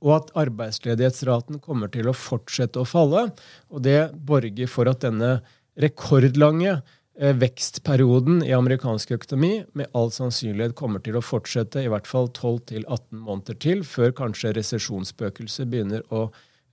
Og 0.00 0.14
at 0.16 0.30
arbeidsledighetsraten 0.46 1.60
kommer 1.60 1.90
til 1.92 2.08
å 2.08 2.16
fortsette 2.16 2.80
å 2.80 2.88
falle. 2.88 3.28
Og 3.68 3.82
det 3.84 4.12
borger 4.14 4.70
for 4.70 4.88
at 4.88 5.02
denne 5.04 5.40
rekordlange 5.80 6.78
eh, 6.78 7.34
vekstperioden 7.36 8.44
i 8.46 8.54
amerikansk 8.56 9.12
økonomi 9.18 9.64
med 9.76 9.90
all 9.92 10.14
sannsynlighet 10.14 10.78
kommer 10.78 11.04
til 11.04 11.18
å 11.18 11.24
fortsette 11.24 11.84
i 11.84 11.90
hvert 11.92 12.08
fall 12.08 12.30
12-18 12.32 13.20
måneder 13.26 13.60
til, 13.60 13.84
før 13.84 14.14
kanskje 14.22 14.54
resesjonsspøkelset 14.56 15.68
begynner 15.68 16.06
å 16.14 16.28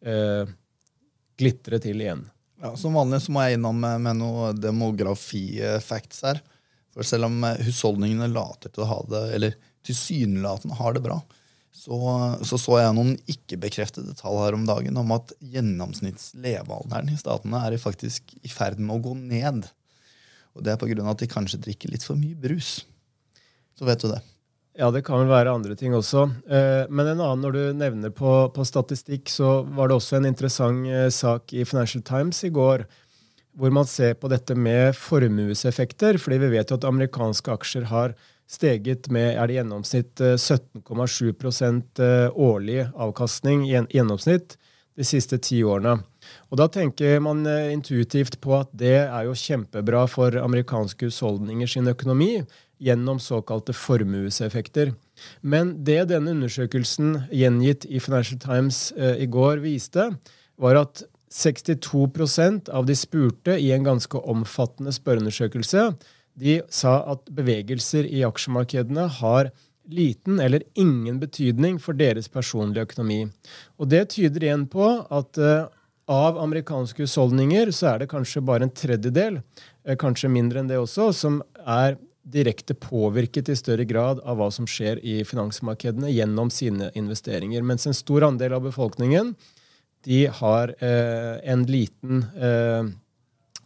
eh, 0.06 0.48
glitre 1.38 1.80
til 1.84 2.02
igjen. 2.04 2.26
Ja, 2.62 2.74
Som 2.80 2.98
vanlig 2.98 3.22
så 3.26 3.34
må 3.34 3.44
jeg 3.46 3.58
innom 3.58 3.78
med, 3.82 4.02
med 4.06 4.18
noen 4.20 4.58
demografi-facts 4.58 6.24
her. 6.26 6.42
For 6.96 7.06
selv 7.06 7.30
om 7.30 7.44
eh, 7.46 7.60
husholdningene 7.68 8.30
later 8.32 8.74
til 8.74 8.86
å 8.86 8.92
ha 8.92 9.02
det, 9.12 9.24
eller 9.38 9.58
tilsynelatende 9.86 10.78
har 10.80 10.96
det 10.96 11.04
bra, 11.06 11.20
så, 11.78 11.98
så, 12.42 12.58
så 12.58 12.80
jeg 12.80 12.96
noen 12.98 13.14
ikke-bekreftede 13.30 14.16
tall 14.18 14.40
her 14.42 14.56
om 14.58 14.66
dagen 14.66 14.98
om 14.98 15.12
at 15.14 15.36
gjennomsnittslevealderen 15.54 17.12
i 17.14 17.20
statene 17.20 17.62
er 17.68 17.78
faktisk 17.82 18.34
i 18.42 18.50
ferd 18.50 18.82
med 18.82 18.96
å 18.96 19.04
gå 19.06 19.14
ned. 19.20 19.68
Og 20.58 20.66
det 20.66 20.74
er 20.74 20.82
pga. 20.82 21.06
at 21.06 21.22
de 21.22 21.30
kanskje 21.30 21.62
drikker 21.62 21.94
litt 21.94 22.06
for 22.08 22.18
mye 22.18 22.34
brus. 22.34 22.80
Så 23.78 23.86
vet 23.86 24.02
du 24.02 24.10
det. 24.10 24.24
Ja, 24.78 24.92
det 24.94 25.02
kan 25.08 25.24
vel 25.24 25.32
være 25.32 25.56
andre 25.58 25.74
ting 25.74 25.96
også. 25.98 26.28
Eh, 26.46 26.84
men 26.94 27.08
en 27.10 27.18
annen, 27.24 27.42
når 27.42 27.56
du 27.56 27.62
nevner 27.80 28.12
på, 28.14 28.30
på 28.54 28.66
statistikk, 28.68 29.26
så 29.34 29.64
var 29.74 29.90
det 29.90 29.98
også 29.98 30.20
en 30.20 30.28
interessant 30.30 30.86
eh, 30.86 31.08
sak 31.10 31.50
i 31.58 31.66
Financial 31.66 32.04
Times 32.06 32.44
i 32.46 32.52
går, 32.54 32.84
hvor 33.58 33.74
man 33.74 33.90
ser 33.90 34.14
på 34.22 34.30
dette 34.30 34.54
med 34.54 34.94
formueseffekter. 34.94 36.20
fordi 36.22 36.38
vi 36.44 36.52
vet 36.52 36.70
jo 36.70 36.78
at 36.78 36.86
amerikanske 36.86 37.56
aksjer 37.58 37.90
har 37.90 38.14
steget 38.46 39.10
med 39.10 39.34
er 39.34 39.50
det 39.50 39.58
gjennomsnitt 39.58 40.22
17,7 40.22 41.34
eh, 42.06 42.30
årlig 42.38 42.86
avkastning 42.94 43.66
i 43.66 43.74
gjennomsnitt 43.82 44.60
de 44.98 45.06
siste 45.06 45.42
ti 45.42 45.64
årene. 45.66 45.98
Og 46.52 46.62
Da 46.62 46.70
tenker 46.70 47.18
man 47.22 47.46
intuitivt 47.48 48.38
på 48.42 48.54
at 48.60 48.70
det 48.78 48.96
er 49.08 49.26
jo 49.26 49.34
kjempebra 49.38 50.06
for 50.10 50.38
amerikanske 50.38 51.10
husholdninger 51.10 51.70
sin 51.70 51.90
økonomi 51.90 52.44
gjennom 52.84 53.20
såkalte 53.20 53.74
formueseffekter. 53.74 54.94
Men 55.42 55.76
det 55.86 56.08
denne 56.12 56.36
undersøkelsen 56.36 57.24
gjengitt 57.34 57.88
i 57.90 58.02
Financial 58.04 58.40
Times 58.42 58.92
eh, 58.98 59.24
i 59.24 59.30
går 59.30 59.64
viste, 59.64 60.12
var 60.58 60.82
at 60.84 61.04
62% 61.34 62.70
av 62.70 62.86
de 62.88 62.96
spurte 62.96 63.58
i 63.60 63.72
en 63.76 63.84
ganske 63.88 64.22
omfattende 64.30 64.94
spørreundersøkelse 64.96 65.90
de 66.38 66.60
sa 66.70 67.00
at 67.12 67.30
bevegelser 67.34 68.06
i 68.06 68.22
aksjemarkedene 68.28 69.08
har 69.20 69.50
liten 69.88 70.42
eller 70.44 70.66
ingen 70.76 71.20
betydning 71.20 71.80
for 71.82 71.98
deres 71.98 72.28
personlige 72.30 72.86
økonomi. 72.90 73.26
Og 73.80 73.90
Det 73.90 74.10
tyder 74.16 74.44
igjen 74.44 74.68
på 74.70 74.88
at 75.10 75.40
uh, 75.40 75.70
av 76.08 76.38
amerikanske 76.40 77.06
husholdninger 77.06 77.72
så 77.76 77.94
er 77.94 78.04
det 78.04 78.12
kanskje 78.12 78.44
bare 78.46 78.68
en 78.68 78.76
tredjedel, 78.76 79.40
uh, 79.42 79.96
kanskje 79.96 80.32
mindre 80.32 80.62
enn 80.62 80.70
det 80.70 80.80
også, 80.80 81.12
som 81.16 81.42
er 81.64 81.98
direkte 82.28 82.76
påvirket 82.76 83.50
i 83.50 83.56
større 83.56 83.86
grad 83.88 84.20
av 84.20 84.40
hva 84.40 84.50
som 84.52 84.68
skjer 84.68 85.00
i 85.06 85.22
finansmarkedene 85.28 86.12
gjennom 86.12 86.52
sine 86.52 86.92
investeringer. 87.00 87.64
Mens 87.64 87.88
en 87.88 87.96
stor 87.98 88.28
andel 88.28 88.58
av 88.58 88.66
befolkningen 88.68 89.36
de 90.08 90.26
har 90.40 90.74
eh, 90.84 91.38
en 91.52 91.64
liten 91.68 92.26
eh, 92.36 92.90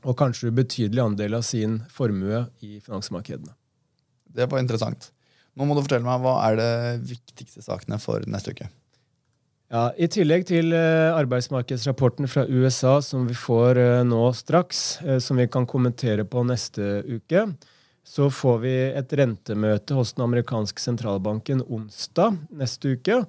og 0.02 0.18
kanskje 0.18 0.50
ubetydelig 0.50 1.02
andel 1.04 1.38
av 1.38 1.46
sin 1.46 1.82
formue 1.94 2.46
i 2.66 2.80
finansmarkedene. 2.82 3.54
Det 4.32 4.48
var 4.50 4.62
interessant. 4.62 5.12
Nå 5.58 5.68
må 5.68 5.76
du 5.76 5.84
fortelle 5.84 6.06
meg, 6.06 6.22
Hva 6.24 6.38
er 6.48 6.58
de 6.58 6.70
viktigste 7.12 7.64
sakene 7.66 8.00
for 8.02 8.24
neste 8.30 8.56
uke? 8.56 8.70
Ja, 9.72 9.86
I 9.96 10.10
tillegg 10.12 10.44
til 10.50 10.74
eh, 10.76 11.14
arbeidsmarkedsrapporten 11.16 12.28
fra 12.28 12.44
USA 12.50 12.98
som 13.04 13.24
vi 13.30 13.36
får 13.38 13.80
eh, 13.80 14.00
nå 14.04 14.26
straks, 14.36 15.00
eh, 15.06 15.20
som 15.24 15.40
vi 15.40 15.48
kan 15.52 15.68
kommentere 15.68 16.26
på 16.28 16.44
neste 16.44 17.00
uke, 17.08 17.46
så 18.04 18.30
får 18.34 18.58
vi 18.64 18.74
et 18.98 19.14
rentemøte 19.14 19.96
hos 19.96 20.16
den 20.16 20.26
amerikanske 20.26 20.82
sentralbanken 20.82 21.62
onsdag 21.68 22.40
neste 22.50 22.96
uke. 22.98 23.22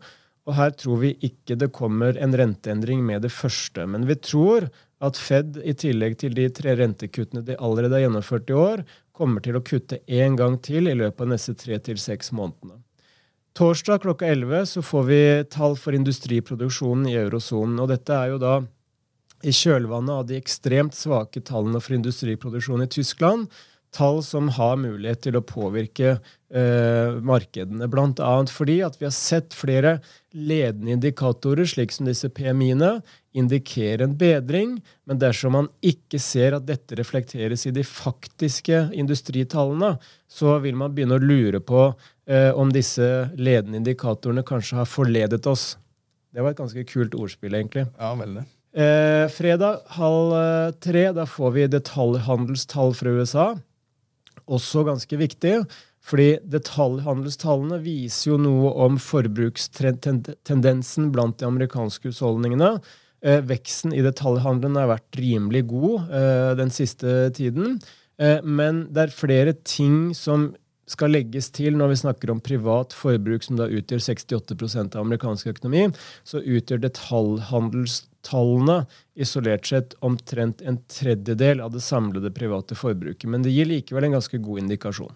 Og 0.48 0.56
her 0.58 0.72
tror 0.74 1.02
vi 1.04 1.12
ikke 1.22 1.56
det 1.60 1.70
kommer 1.76 2.16
en 2.18 2.34
renteendring 2.34 3.04
med 3.06 3.22
det 3.26 3.30
første. 3.34 3.84
Men 3.86 4.08
vi 4.08 4.16
tror 4.18 4.70
at 5.02 5.18
Fed, 5.18 5.58
i 5.66 5.74
tillegg 5.74 6.16
til 6.18 6.34
de 6.34 6.48
tre 6.54 6.76
rentekuttene 6.78 7.42
de 7.46 7.58
allerede 7.58 7.98
har 7.98 8.06
gjennomført 8.06 8.50
i 8.50 8.58
år, 8.58 8.84
kommer 9.12 9.42
til 9.44 9.58
å 9.58 9.64
kutte 9.66 10.00
én 10.08 10.38
gang 10.38 10.56
til 10.62 10.88
i 10.88 10.96
løpet 10.98 11.26
av 11.26 11.32
neste 11.34 11.54
tre 11.58 11.78
til 11.82 11.98
seks 12.00 12.32
månedene. 12.34 12.80
Torsdag 13.58 14.00
klokka 14.06 14.30
11 14.32 14.70
så 14.70 14.82
får 14.82 15.02
vi 15.10 15.22
tall 15.52 15.74
for 15.76 15.92
industriproduksjonen 15.92 17.10
i 17.10 17.18
eurosonen. 17.20 17.76
Og 17.82 17.90
dette 17.90 18.16
er 18.16 18.32
jo 18.32 18.38
da 18.40 18.54
i 19.42 19.52
kjølvannet 19.52 20.14
av 20.14 20.24
de 20.30 20.38
ekstremt 20.38 20.96
svake 20.96 21.42
tallene 21.44 21.82
for 21.82 21.98
industriproduksjon 21.98 22.86
i 22.86 22.88
Tyskland, 22.90 23.50
tall 23.92 24.22
som 24.24 24.48
har 24.56 24.78
mulighet 24.80 25.22
til 25.26 25.36
å 25.36 25.44
påvirke 25.44 26.14
eh, 26.16 27.18
markedene. 27.24 27.88
Annet 27.88 28.52
fordi 28.52 28.78
at 28.84 28.96
vi 29.00 29.06
har 29.08 29.14
sett 29.14 29.56
flere 29.56 29.98
ledende 30.32 30.94
indikatorer, 30.96 31.68
slik 31.68 31.92
som 31.92 32.08
disse 32.08 32.30
PMI-ene, 32.32 33.00
indikerer 33.36 34.06
en 34.06 34.16
bedring. 34.18 34.78
Men 35.08 35.20
dersom 35.20 35.56
man 35.56 35.68
ikke 35.84 36.20
ser 36.22 36.56
at 36.56 36.66
dette 36.68 36.96
reflekteres 36.98 37.66
i 37.68 37.74
de 37.74 37.84
faktiske 37.86 38.86
industritallene, 38.96 39.94
så 40.28 40.56
vil 40.64 40.78
man 40.80 40.96
begynne 40.96 41.20
å 41.20 41.22
lure 41.22 41.60
på 41.60 41.90
eh, 42.26 42.50
om 42.56 42.72
disse 42.72 43.28
ledende 43.36 43.82
indikatorene 43.82 44.44
kanskje 44.46 44.80
har 44.80 44.88
forledet 44.88 45.44
oss. 45.50 45.74
Det 46.32 46.40
var 46.40 46.54
et 46.54 46.62
ganske 46.62 46.86
kult 46.88 47.12
ordspill, 47.18 47.58
egentlig. 47.58 47.84
Ja, 48.00 48.14
veldig. 48.16 48.46
Eh, 48.72 49.26
fredag 49.28 49.82
halv 49.98 50.32
eh, 50.32 50.70
tre 50.80 51.04
da 51.12 51.26
får 51.28 51.50
vi 51.58 51.66
detaljhandelstall 51.74 52.94
fra 52.96 53.12
USA 53.20 53.50
også 54.46 54.84
ganske 54.88 55.20
viktig. 55.20 55.62
Fordi 56.02 56.40
detaljhandelstallene 56.50 57.78
viser 57.84 58.32
jo 58.32 58.38
noe 58.42 58.72
om 58.86 58.96
forbrukstendensen 58.98 61.12
blant 61.14 61.38
de 61.38 61.46
amerikanske 61.46 62.10
husholdningene. 62.10 62.74
Eh, 63.22 63.38
veksten 63.46 63.94
i 63.94 64.02
detaljhandelen 64.02 64.80
har 64.80 64.90
vært 64.90 65.20
rimelig 65.20 65.62
god 65.70 66.10
eh, 66.10 66.50
den 66.58 66.74
siste 66.74 67.30
tiden. 67.36 67.78
Eh, 68.18 68.42
men 68.42 68.88
det 68.90 69.06
er 69.06 69.14
flere 69.14 69.54
ting 69.62 70.10
som 70.18 70.50
skal 70.92 71.14
legges 71.14 71.50
til 71.54 71.76
når 71.78 71.92
vi 71.92 71.98
snakker 72.02 72.32
om 72.32 72.42
privat 72.44 72.94
forbruk, 72.96 73.44
som 73.46 73.58
da 73.58 73.68
utgjør 73.72 74.02
68% 74.04 74.96
av 74.96 75.06
amerikansk 75.06 75.50
økonomi. 75.54 75.88
Så 76.28 76.42
utgjør 76.44 76.84
detaljhandelstallene 76.84 78.78
isolert 79.14 79.68
sett 79.68 79.96
omtrent 80.04 80.62
en 80.62 80.80
tredjedel 80.92 81.64
av 81.64 81.74
det 81.74 81.82
samlede 81.84 82.32
private 82.36 82.78
forbruket. 82.78 83.28
Men 83.30 83.44
det 83.44 83.54
gir 83.56 83.68
likevel 83.70 84.08
en 84.08 84.18
ganske 84.18 84.40
god 84.44 84.64
indikasjon. 84.64 85.14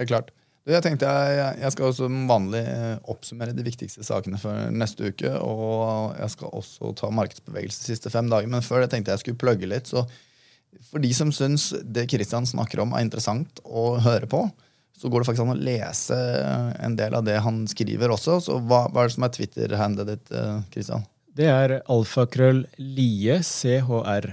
Helt 0.00 0.12
klart. 0.12 0.34
Jeg 0.68 0.84
tenkte 0.84 1.08
jeg, 1.08 1.52
jeg 1.62 1.72
skal 1.72 1.94
som 1.96 2.16
vanlig 2.28 2.60
eh, 2.68 2.96
oppsummere 3.08 3.54
de 3.56 3.64
viktigste 3.64 4.04
sakene 4.04 4.38
for 4.38 4.68
neste 4.74 5.08
uke. 5.08 5.30
Og 5.40 6.16
jeg 6.20 6.34
skal 6.36 6.56
også 6.60 6.92
ta 7.00 7.08
markedsbevegelse 7.16 7.80
de 7.80 7.94
siste 7.94 8.12
fem 8.12 8.28
dager. 8.30 8.50
Men 8.50 8.64
før 8.64 8.84
det 8.84 8.90
tenkte 8.92 9.14
jeg 9.14 9.24
skulle 9.24 9.40
plugge 9.40 9.70
litt. 9.70 9.88
Så 9.90 10.04
for 10.90 11.02
de 11.02 11.10
som 11.16 11.32
syns 11.34 11.70
det 11.82 12.06
Kristian 12.12 12.46
snakker 12.46 12.84
om 12.84 12.92
er 12.94 13.06
interessant 13.06 13.62
å 13.64 13.94
høre 14.04 14.28
på, 14.30 14.44
så 15.00 15.08
går 15.08 15.22
det 15.22 15.30
faktisk 15.30 15.46
an 15.46 15.54
å 15.54 15.60
lese 15.64 16.16
en 16.84 16.96
del 16.98 17.14
av 17.16 17.24
det 17.24 17.38
han 17.40 17.62
skriver 17.70 18.12
også. 18.12 18.36
Så 18.44 18.58
hva, 18.60 18.82
hva 18.92 19.06
er 19.06 19.08
det 19.08 19.14
som 19.14 19.24
er 19.24 19.32
Twitter-handet 19.32 20.10
ditt, 20.10 20.34
Kristian? 20.74 21.06
Det 21.36 21.48
er 21.48 21.78
alfakrøll 21.88 22.66
lie, 22.76 23.38
chr. 23.46 24.28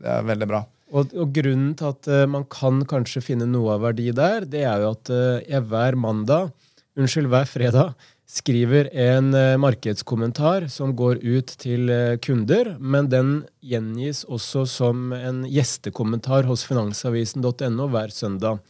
Det 0.00 0.12
er 0.18 0.28
veldig 0.28 0.50
bra. 0.50 0.60
Og, 0.90 1.14
og, 1.14 1.32
grunnen 1.32 1.72
til 1.78 1.92
at 1.94 2.08
uh, 2.10 2.26
man 2.28 2.44
kan 2.50 2.82
kanskje 2.90 3.22
finne 3.22 3.46
noe 3.48 3.76
av 3.76 3.84
verdi 3.86 4.10
der, 4.12 4.44
det 4.44 4.64
er 4.66 4.82
jo 4.82 4.92
at 4.96 5.12
jeg 5.46 5.68
hver 5.70 5.96
mandag, 5.96 6.50
unnskyld, 6.98 7.30
hver 7.32 7.48
fredag, 7.48 8.08
skriver 8.30 8.86
en 8.94 9.32
markedskommentar 9.58 10.68
som 10.70 10.92
går 10.98 11.18
ut 11.24 11.50
til 11.58 11.88
kunder, 12.22 12.76
men 12.78 13.08
den 13.10 13.32
gjengis 13.66 14.20
også 14.28 14.62
som 14.70 15.10
en 15.16 15.40
gjestekommentar 15.50 16.46
hos 16.46 16.62
finansavisen.no 16.68 17.88
hver 17.90 18.14
søndag. 18.14 18.60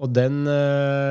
Og 0.00 0.12
den 0.16 0.46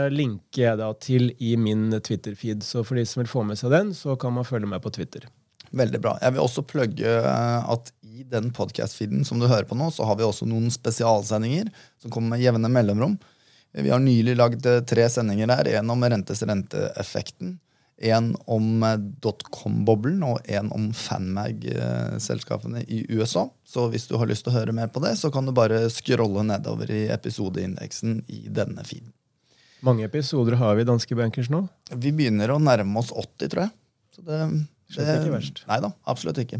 linker 0.10 0.64
jeg 0.64 0.80
da 0.80 0.88
til 0.98 1.28
i 1.38 1.52
min 1.62 1.92
Twitter-feed. 1.94 2.64
Så 2.66 2.82
for 2.82 2.98
de 2.98 3.04
som 3.06 3.22
vil 3.22 3.30
få 3.30 3.44
med 3.46 3.60
seg 3.60 3.70
den, 3.70 3.92
så 3.94 4.16
kan 4.18 4.34
man 4.34 4.48
følge 4.48 4.70
meg 4.72 4.82
på 4.82 4.90
Twitter. 4.96 5.28
Veldig 5.70 6.00
bra. 6.02 6.16
Jeg 6.24 6.34
vil 6.34 6.42
også 6.42 6.66
plugge 6.66 7.12
at 7.22 7.92
i 8.02 8.26
den 8.28 8.50
podkast-feeden 8.56 9.22
som 9.28 9.40
du 9.40 9.46
hører 9.48 9.68
på 9.70 9.78
nå, 9.78 9.92
så 9.94 10.08
har 10.10 10.18
vi 10.18 10.26
også 10.26 10.48
noen 10.50 10.72
spesialsendinger 10.74 11.70
som 12.02 12.12
kommer 12.14 12.34
med 12.34 12.44
jevne 12.44 12.72
mellomrom. 12.74 13.20
Vi 13.78 13.92
har 13.94 14.02
nylig 14.02 14.34
lagd 14.38 14.66
eh, 14.66 14.82
tre 14.90 15.06
sendinger 15.14 15.50
der. 15.52 15.70
En 15.78 15.94
om 15.94 16.04
rentes 16.04 16.42
renteeffekten. 16.42 17.60
En 18.00 18.32
om 18.48 18.84
eh, 18.88 18.98
dotcom-boblen 19.24 20.22
og 20.24 20.46
en 20.48 20.72
om 20.76 20.90
Fanmag-selskapene 20.96 22.86
i 22.88 23.02
USA. 23.12 23.50
Så 23.68 23.90
hvis 23.92 24.08
du 24.08 24.16
har 24.20 24.30
lyst 24.30 24.46
til 24.46 24.54
å 24.54 24.58
høre 24.60 24.76
mer 24.76 24.92
på 24.94 25.02
det, 25.04 25.16
så 25.20 25.32
kan 25.34 25.48
du 25.48 25.54
bare 25.56 25.82
scrolle 25.92 26.46
nedover 26.48 26.92
i 26.96 27.06
episodeindeksen 27.12 28.22
i 28.28 28.46
denne 28.48 28.86
feeden. 28.88 29.12
mange 29.82 30.04
episoder 30.04 30.58
har 30.60 30.76
vi 30.76 30.84
i 30.84 30.88
Danske 30.88 31.16
Bankers 31.16 31.50
nå? 31.52 31.66
Vi 31.96 32.12
begynner 32.12 32.52
å 32.52 32.60
nærme 32.60 33.00
oss 33.00 33.12
80, 33.12 33.52
tror 33.52 33.66
jeg. 33.66 33.76
Så 34.16 34.24
det, 34.28 34.40
det, 34.96 35.06
er 35.06 35.22
ikke 35.22 35.36
verst. 35.38 35.64
Nei 35.70 35.80
da, 35.84 35.92
absolutt 36.04 36.42
ikke. 36.44 36.60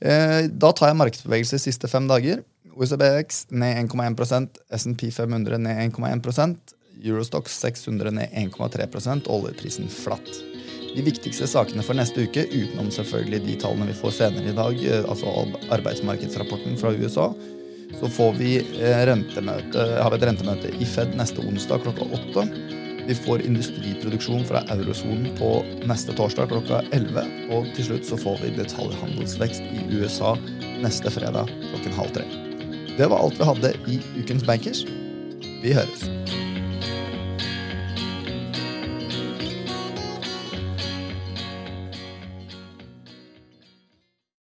Eh, 0.00 0.48
da 0.48 0.72
tar 0.72 0.92
jeg 0.92 1.00
markedsbevegelse 1.02 1.58
de 1.58 1.64
siste 1.66 1.90
fem 1.92 2.08
dager. 2.08 2.44
OECBX 2.76 3.46
ned 3.56 3.86
1,1% 3.88 4.60
SMP 4.76 5.08
500 5.12 5.60
ned 5.64 5.80
1,1% 5.88 6.76
Eurostox 7.04 7.60
600 7.60 8.10
ned 8.10 8.28
1,3 8.32 9.26
og 9.26 9.32
oljeprisen 9.40 9.88
flatt. 9.92 10.55
De 10.96 11.04
viktigste 11.04 11.44
sakene 11.50 11.84
for 11.84 11.98
neste 11.98 12.24
uke, 12.24 12.46
utenom 12.48 12.88
selvfølgelig 12.94 13.42
de 13.44 13.58
tallene 13.60 13.90
vi 13.90 13.98
får 13.98 14.14
senere 14.16 14.48
i 14.48 14.56
dag, 14.56 14.78
eh, 14.80 15.04
altså 15.04 15.44
arbeidsmarkedsrapporten 15.76 16.78
fra 16.80 16.94
USA, 16.96 17.26
så 18.00 18.08
får 18.08 18.32
vi 18.38 18.54
eh, 18.60 19.02
rentemøte, 19.08 19.84
har 20.00 20.14
vi 20.14 20.18
et 20.20 20.26
rentemøte 20.30 20.72
i 20.72 20.88
Fed 20.88 21.12
neste 21.18 21.44
onsdag 21.44 21.84
klokka 21.84 22.08
åtte. 22.16 22.46
Vi 23.06 23.14
får 23.14 23.44
industriproduksjon 23.46 24.48
fra 24.48 24.64
eurosonen 24.72 25.28
på 25.38 25.50
neste 25.86 26.16
torsdag 26.16 26.48
klokka 26.50 26.80
11. 26.96 27.28
Og 27.54 27.68
til 27.76 27.90
slutt 27.90 28.08
så 28.08 28.18
får 28.18 28.40
vi 28.42 28.56
detaljhandelsvekst 28.56 29.68
i 29.68 29.84
USA 30.00 30.32
neste 30.82 31.12
fredag 31.14 31.52
klokken 31.68 31.94
halv 32.00 32.16
tre. 32.16 32.26
Det 32.96 33.12
var 33.12 33.20
alt 33.20 33.38
vi 33.38 33.52
hadde 33.52 33.76
i 33.92 34.00
Ukens 34.16 34.48
Bankers. 34.48 34.82
Vi 35.62 35.76
høres. 35.76 36.08